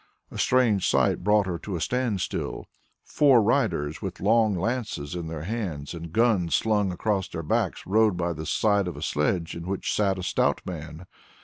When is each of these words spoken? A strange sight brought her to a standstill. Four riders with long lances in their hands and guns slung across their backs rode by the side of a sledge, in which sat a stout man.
A 0.31 0.39
strange 0.39 0.89
sight 0.89 1.23
brought 1.23 1.45
her 1.45 1.59
to 1.59 1.75
a 1.75 1.79
standstill. 1.79 2.67
Four 3.03 3.43
riders 3.43 4.01
with 4.01 4.19
long 4.19 4.55
lances 4.57 5.13
in 5.13 5.27
their 5.27 5.43
hands 5.43 5.93
and 5.93 6.11
guns 6.11 6.55
slung 6.55 6.91
across 6.91 7.27
their 7.27 7.43
backs 7.43 7.85
rode 7.85 8.17
by 8.17 8.33
the 8.33 8.47
side 8.47 8.87
of 8.87 8.97
a 8.97 9.03
sledge, 9.03 9.55
in 9.55 9.67
which 9.67 9.93
sat 9.93 10.17
a 10.17 10.23
stout 10.23 10.59
man. 10.65 11.05